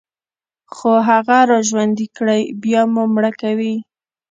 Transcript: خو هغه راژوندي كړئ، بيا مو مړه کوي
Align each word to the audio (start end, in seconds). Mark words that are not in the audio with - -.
خو 0.73 0.91
هغه 1.09 1.37
راژوندي 1.51 2.07
كړئ، 2.15 2.43
بيا 2.63 2.81
مو 2.93 3.03
مړه 3.15 3.31
کوي 3.41 3.75